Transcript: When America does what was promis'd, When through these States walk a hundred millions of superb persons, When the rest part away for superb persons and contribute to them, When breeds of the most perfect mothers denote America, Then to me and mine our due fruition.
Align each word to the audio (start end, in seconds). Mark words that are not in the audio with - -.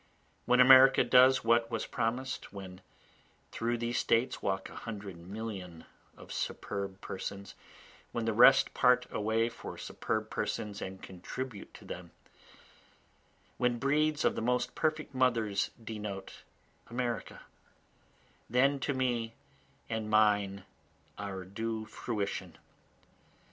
When 0.47 0.59
America 0.59 1.03
does 1.03 1.43
what 1.43 1.69
was 1.69 1.85
promis'd, 1.85 2.45
When 2.45 2.81
through 3.51 3.77
these 3.77 3.99
States 3.99 4.41
walk 4.41 4.67
a 4.67 4.75
hundred 4.75 5.15
millions 5.15 5.83
of 6.17 6.33
superb 6.33 6.99
persons, 7.01 7.53
When 8.11 8.25
the 8.25 8.33
rest 8.33 8.73
part 8.73 9.05
away 9.11 9.47
for 9.47 9.77
superb 9.77 10.31
persons 10.31 10.81
and 10.81 11.03
contribute 11.03 11.71
to 11.75 11.85
them, 11.85 12.09
When 13.59 13.77
breeds 13.77 14.25
of 14.25 14.33
the 14.33 14.41
most 14.41 14.73
perfect 14.73 15.13
mothers 15.13 15.69
denote 15.83 16.41
America, 16.87 17.41
Then 18.49 18.79
to 18.79 18.95
me 18.95 19.35
and 19.87 20.09
mine 20.09 20.63
our 21.19 21.45
due 21.45 21.85
fruition. 21.85 22.57